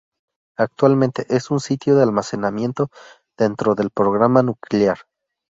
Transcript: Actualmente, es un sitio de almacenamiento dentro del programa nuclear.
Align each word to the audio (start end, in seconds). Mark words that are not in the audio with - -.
Actualmente, 0.57 1.27
es 1.29 1.51
un 1.51 1.59
sitio 1.59 1.95
de 1.95 2.01
almacenamiento 2.01 2.89
dentro 3.37 3.75
del 3.75 3.91
programa 3.91 4.41
nuclear. 4.41 4.97